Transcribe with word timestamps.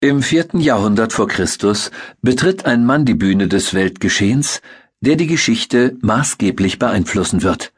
Im 0.00 0.22
vierten 0.22 0.60
Jahrhundert 0.60 1.12
vor 1.12 1.26
Christus 1.26 1.90
betritt 2.22 2.66
ein 2.66 2.86
Mann 2.86 3.04
die 3.04 3.16
Bühne 3.16 3.48
des 3.48 3.74
Weltgeschehens, 3.74 4.62
der 5.00 5.16
die 5.16 5.26
Geschichte 5.26 5.96
maßgeblich 6.02 6.78
beeinflussen 6.78 7.42
wird. 7.42 7.72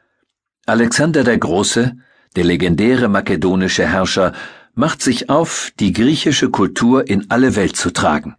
Alexander 0.67 1.23
der 1.23 1.39
Große, 1.39 1.97
der 2.35 2.43
legendäre 2.43 3.07
makedonische 3.07 3.87
Herrscher, 3.87 4.33
macht 4.75 5.01
sich 5.01 5.31
auf, 5.31 5.71
die 5.79 5.93
griechische 5.93 6.51
Kultur 6.51 7.09
in 7.09 7.25
alle 7.31 7.55
Welt 7.55 7.75
zu 7.75 7.89
tragen. 7.89 8.35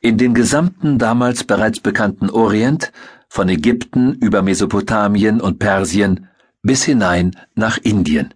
In 0.00 0.18
den 0.18 0.34
gesamten 0.34 0.98
damals 0.98 1.44
bereits 1.44 1.78
bekannten 1.78 2.28
Orient, 2.28 2.90
von 3.28 3.48
Ägypten 3.48 4.14
über 4.14 4.42
Mesopotamien 4.42 5.40
und 5.40 5.60
Persien 5.60 6.26
bis 6.62 6.82
hinein 6.82 7.36
nach 7.54 7.78
Indien. 7.78 8.34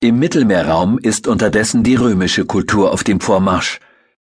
Im 0.00 0.20
Mittelmeerraum 0.20 1.00
ist 1.00 1.26
unterdessen 1.26 1.82
die 1.82 1.96
römische 1.96 2.44
Kultur 2.44 2.92
auf 2.92 3.02
dem 3.02 3.18
Vormarsch. 3.18 3.80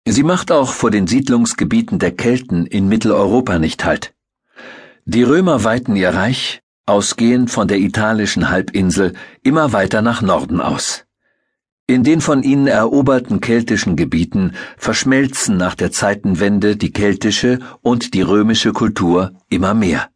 Sie 0.08 0.24
macht 0.24 0.52
auch 0.52 0.74
vor 0.74 0.90
den 0.90 1.06
Siedlungsgebieten 1.06 2.00
der 2.00 2.14
Kelten 2.14 2.66
in 2.66 2.88
Mitteleuropa 2.88 3.60
nicht 3.60 3.86
Halt. 3.86 4.16
Die 5.05 5.22
Römer 5.22 5.64
weiten 5.64 5.96
ihr 5.96 6.10
Reich, 6.10 6.62
ausgehend 6.88 7.52
von 7.52 7.68
der 7.68 7.78
italischen 7.78 8.50
Halbinsel, 8.50 9.14
immer 9.44 9.72
weiter 9.72 10.02
nach 10.02 10.24
Norden 10.24 10.62
aus. 10.62 11.05
In 11.86 12.04
den 12.04 12.22
von 12.22 12.41
ihnen 12.41 12.66
eroberten 12.66 13.40
keltischen 13.40 13.96
Gebieten 13.96 14.54
verschmelzen 14.78 15.58
nach 15.58 15.76
der 15.76 15.91
Zeitenwende 15.91 16.76
die 16.76 16.91
keltische 16.91 17.60
und 17.82 18.16
die 18.16 18.24
römische 18.24 18.74
Kultur 18.74 19.34
immer 19.48 19.76
mehr. 19.76 20.10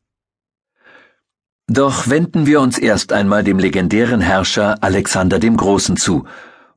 Doch 1.68 2.10
wenden 2.10 2.46
wir 2.46 2.62
uns 2.62 2.78
erst 2.78 3.12
einmal 3.12 3.44
dem 3.44 3.58
legendären 3.58 4.22
Herrscher 4.22 4.84
Alexander 4.84 5.40
dem 5.40 5.58
Großen 5.58 5.98
zu, 5.98 6.26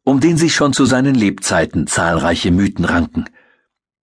um 0.03 0.19
den 0.19 0.39
sich 0.39 0.55
schon 0.55 0.73
zu 0.73 0.87
seinen 0.87 1.15
Lebzeiten 1.15 1.87
zahlreiche 1.87 2.51
Mythen 2.51 2.87
ranken. 2.87 3.27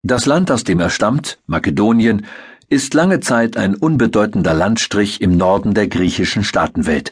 Das 0.04 0.28
Land, 0.28 0.52
aus 0.52 0.64
dem 0.64 0.80
er 0.80 0.92
stammt, 0.92 1.40
Makedonien, 1.48 2.28
ist 2.70 2.94
lange 2.94 3.20
Zeit 3.20 3.58
ein 3.58 3.74
unbedeutender 3.74 4.54
Landstrich 4.54 5.22
im 5.22 5.36
Norden 5.36 5.74
der 5.74 5.88
griechischen 5.88 6.44
Staatenwelt. 6.44 7.12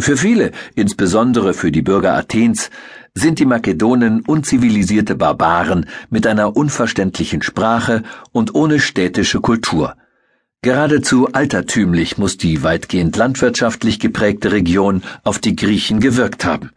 Für 0.00 0.16
viele, 0.16 0.52
insbesondere 0.74 1.52
für 1.52 1.70
die 1.70 1.82
Bürger 1.82 2.14
Athens, 2.14 2.70
sind 3.14 3.38
die 3.38 3.44
Makedonen 3.44 4.22
unzivilisierte 4.22 5.14
Barbaren 5.14 5.86
mit 6.08 6.26
einer 6.26 6.56
unverständlichen 6.56 7.42
Sprache 7.42 8.02
und 8.32 8.54
ohne 8.54 8.80
städtische 8.80 9.42
Kultur. 9.42 9.94
Geradezu 10.64 11.28
altertümlich 11.30 12.16
muss 12.16 12.38
die 12.38 12.62
weitgehend 12.62 13.14
landwirtschaftlich 13.16 14.00
geprägte 14.00 14.50
Region 14.50 15.02
auf 15.22 15.38
die 15.38 15.56
Griechen 15.56 16.00
gewirkt 16.00 16.46
haben. 16.46 16.70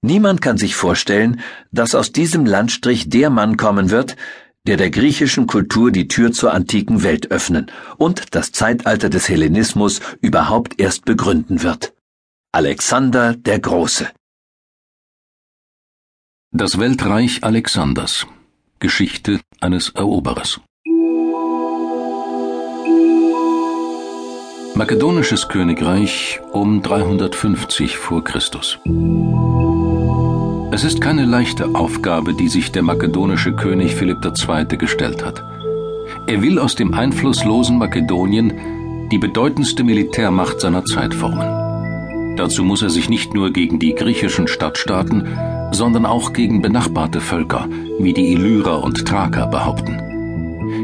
Niemand 0.00 0.40
kann 0.40 0.56
sich 0.56 0.74
vorstellen, 0.74 1.40
dass 1.70 1.94
aus 1.94 2.12
diesem 2.12 2.46
Landstrich 2.46 3.10
der 3.10 3.28
Mann 3.28 3.58
kommen 3.58 3.90
wird, 3.90 4.16
der 4.66 4.78
der 4.78 4.88
griechischen 4.88 5.46
Kultur 5.46 5.90
die 5.90 6.08
Tür 6.08 6.32
zur 6.32 6.54
antiken 6.54 7.02
Welt 7.02 7.30
öffnen 7.30 7.70
und 7.98 8.34
das 8.34 8.52
Zeitalter 8.52 9.10
des 9.10 9.28
Hellenismus 9.28 10.00
überhaupt 10.22 10.80
erst 10.80 11.04
begründen 11.04 11.62
wird. 11.62 11.92
Alexander 12.52 13.34
der 13.34 13.58
Große. 13.58 14.08
Das 16.52 16.78
Weltreich 16.78 17.44
Alexanders. 17.44 18.26
Geschichte 18.78 19.40
eines 19.60 19.90
Eroberers. 19.90 20.62
Makedonisches 24.80 25.48
Königreich 25.48 26.40
um 26.52 26.80
350 26.80 27.98
vor 27.98 28.24
Christus. 28.24 28.78
Es 30.72 30.84
ist 30.84 31.02
keine 31.02 31.26
leichte 31.26 31.74
Aufgabe, 31.74 32.32
die 32.32 32.48
sich 32.48 32.72
der 32.72 32.82
makedonische 32.82 33.52
König 33.52 33.94
Philipp 33.94 34.24
II. 34.24 34.78
gestellt 34.78 35.22
hat. 35.22 35.44
Er 36.26 36.40
will 36.40 36.58
aus 36.58 36.76
dem 36.76 36.94
einflusslosen 36.94 37.76
Makedonien 37.76 39.08
die 39.12 39.18
bedeutendste 39.18 39.84
Militärmacht 39.84 40.62
seiner 40.62 40.86
Zeit 40.86 41.12
formen. 41.14 42.36
Dazu 42.38 42.64
muss 42.64 42.80
er 42.80 42.88
sich 42.88 43.10
nicht 43.10 43.34
nur 43.34 43.50
gegen 43.50 43.80
die 43.80 43.94
griechischen 43.94 44.48
Stadtstaaten, 44.48 45.28
sondern 45.72 46.06
auch 46.06 46.32
gegen 46.32 46.62
benachbarte 46.62 47.20
Völker 47.20 47.68
wie 47.98 48.14
die 48.14 48.32
Illyrer 48.32 48.82
und 48.82 49.06
Thraker 49.06 49.46
behaupten. 49.46 50.09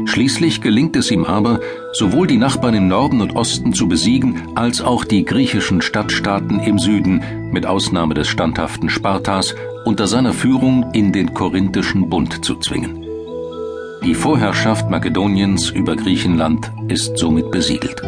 Schließlich 0.07 0.61
gelingt 0.61 0.95
es 0.95 1.11
ihm 1.11 1.25
aber, 1.25 1.59
sowohl 1.91 2.27
die 2.27 2.37
Nachbarn 2.37 2.73
im 2.73 2.87
Norden 2.87 3.21
und 3.21 3.35
Osten 3.35 3.73
zu 3.73 3.89
besiegen, 3.89 4.41
als 4.55 4.81
auch 4.81 5.03
die 5.03 5.25
griechischen 5.25 5.81
Stadtstaaten 5.81 6.61
im 6.61 6.79
Süden, 6.79 7.21
mit 7.51 7.65
Ausnahme 7.65 8.13
des 8.13 8.29
standhaften 8.29 8.89
Spartas, 8.89 9.53
unter 9.83 10.07
seiner 10.07 10.33
Führung 10.33 10.91
in 10.93 11.11
den 11.11 11.33
Korinthischen 11.33 12.09
Bund 12.09 12.43
zu 12.43 12.55
zwingen. 12.55 13.05
Die 14.03 14.15
Vorherrschaft 14.15 14.89
Makedoniens 14.89 15.69
über 15.69 15.97
Griechenland 15.97 16.71
ist 16.87 17.17
somit 17.17 17.51
besiegelt. 17.51 18.01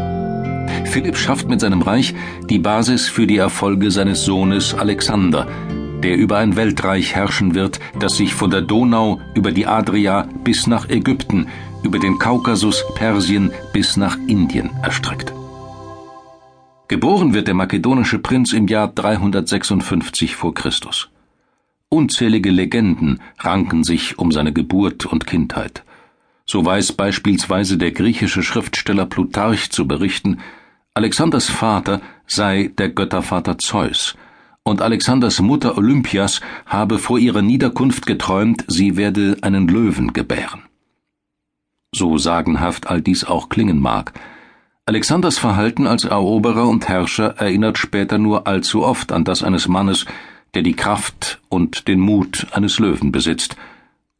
Philipp 0.85 1.17
schafft 1.17 1.49
mit 1.49 1.59
seinem 1.59 1.81
Reich 1.81 2.15
die 2.49 2.59
Basis 2.59 3.09
für 3.09 3.27
die 3.27 3.37
Erfolge 3.37 3.91
seines 3.91 4.23
Sohnes 4.23 4.73
Alexander, 4.73 5.47
der 6.09 6.17
über 6.17 6.39
ein 6.39 6.55
Weltreich 6.55 7.13
herrschen 7.13 7.53
wird, 7.53 7.79
das 7.99 8.17
sich 8.17 8.33
von 8.33 8.49
der 8.49 8.63
Donau 8.63 9.21
über 9.35 9.51
die 9.51 9.67
Adria 9.67 10.27
bis 10.43 10.65
nach 10.65 10.89
Ägypten 10.89 11.45
über 11.83 11.99
den 11.99 12.17
Kaukasus, 12.17 12.83
Persien 12.95 13.51
bis 13.73 13.95
nach 13.95 14.17
Indien 14.25 14.71
erstreckt. 14.81 15.31
Geboren 16.87 17.35
wird 17.35 17.47
der 17.47 17.53
makedonische 17.53 18.17
Prinz 18.17 18.53
im 18.53 18.67
Jahr 18.67 18.87
356 18.87 20.35
vor 20.35 20.55
Christus. 20.55 21.09
Unzählige 21.89 22.49
Legenden 22.49 23.19
ranken 23.37 23.83
sich 23.83 24.17
um 24.17 24.31
seine 24.31 24.51
Geburt 24.51 25.05
und 25.05 25.27
Kindheit. 25.27 25.83
So 26.47 26.65
weiß 26.65 26.93
beispielsweise 26.93 27.77
der 27.77 27.91
griechische 27.91 28.41
Schriftsteller 28.41 29.05
Plutarch 29.05 29.69
zu 29.69 29.87
berichten, 29.87 30.39
Alexanders 30.95 31.51
Vater 31.51 32.01
sei 32.25 32.71
der 32.79 32.89
Göttervater 32.89 33.59
Zeus, 33.59 34.15
und 34.69 34.81
Alexanders 34.81 35.41
Mutter 35.41 35.77
Olympias 35.77 36.39
habe 36.65 36.97
vor 36.97 37.19
ihrer 37.19 37.41
Niederkunft 37.41 38.05
geträumt, 38.05 38.63
sie 38.67 38.95
werde 38.95 39.37
einen 39.41 39.67
Löwen 39.67 40.13
gebären 40.13 40.61
so 41.91 42.17
sagenhaft 42.17 42.87
all 42.87 43.01
dies 43.01 43.23
auch 43.23 43.49
klingen 43.49 43.79
mag. 43.79 44.13
Alexanders 44.85 45.37
Verhalten 45.37 45.87
als 45.87 46.03
Eroberer 46.03 46.67
und 46.67 46.87
Herrscher 46.87 47.35
erinnert 47.37 47.77
später 47.77 48.17
nur 48.17 48.47
allzu 48.47 48.83
oft 48.83 49.11
an 49.11 49.23
das 49.23 49.43
eines 49.43 49.67
Mannes, 49.67 50.05
der 50.55 50.63
die 50.63 50.73
Kraft 50.73 51.39
und 51.49 51.87
den 51.87 51.99
Mut 51.99 52.47
eines 52.51 52.79
Löwen 52.79 53.11
besitzt 53.11 53.55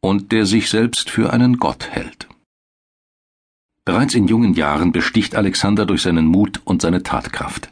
und 0.00 0.32
der 0.32 0.46
sich 0.46 0.70
selbst 0.70 1.10
für 1.10 1.32
einen 1.32 1.58
Gott 1.58 1.88
hält. 1.90 2.28
Bereits 3.84 4.14
in 4.14 4.28
jungen 4.28 4.54
Jahren 4.54 4.92
besticht 4.92 5.34
Alexander 5.34 5.86
durch 5.86 6.02
seinen 6.02 6.26
Mut 6.26 6.60
und 6.64 6.82
seine 6.82 7.02
Tatkraft. 7.02 7.68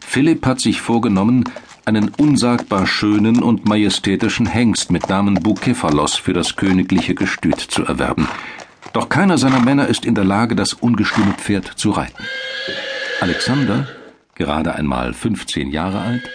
Philipp 0.00 0.44
hat 0.46 0.60
sich 0.60 0.80
vorgenommen, 0.80 1.44
einen 1.86 2.08
unsagbar 2.08 2.84
schönen 2.86 3.44
und 3.44 3.64
majestätischen 3.64 4.46
Hengst 4.46 4.90
mit 4.90 5.08
Namen 5.08 5.34
Bukephalos 5.34 6.16
für 6.16 6.32
das 6.32 6.56
königliche 6.56 7.14
Gestüt 7.14 7.60
zu 7.60 7.84
erwerben, 7.84 8.28
doch 8.92 9.08
keiner 9.08 9.38
seiner 9.38 9.60
Männer 9.60 9.86
ist 9.86 10.04
in 10.04 10.16
der 10.16 10.24
Lage, 10.24 10.56
das 10.56 10.72
ungestüme 10.72 11.32
Pferd 11.34 11.66
zu 11.76 11.90
reiten. 11.90 12.24
Alexander, 13.20 13.86
gerade 14.34 14.74
einmal 14.74 15.14
15 15.14 15.70
Jahre 15.70 16.00
alt, 16.00 16.28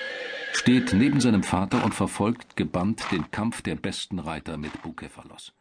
steht 0.54 0.94
neben 0.94 1.20
seinem 1.20 1.44
Vater 1.44 1.84
und 1.84 1.94
verfolgt 1.94 2.56
gebannt 2.56 3.04
den 3.12 3.30
Kampf 3.32 3.62
der 3.62 3.76
besten 3.76 4.20
Reiter 4.20 4.58
mit 4.58 4.82
Bukephalos. 4.82 5.52